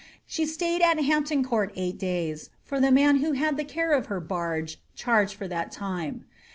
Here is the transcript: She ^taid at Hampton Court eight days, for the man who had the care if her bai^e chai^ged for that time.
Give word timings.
She 0.25 0.45
^taid 0.45 0.81
at 0.81 0.97
Hampton 1.03 1.43
Court 1.45 1.71
eight 1.75 1.99
days, 1.99 2.49
for 2.63 2.79
the 2.79 2.89
man 2.89 3.17
who 3.17 3.33
had 3.33 3.55
the 3.55 3.63
care 3.63 3.93
if 3.95 4.07
her 4.07 4.19
bai^e 4.19 4.77
chai^ged 4.97 5.31
for 5.35 5.47
that 5.47 5.71
time. 5.71 6.25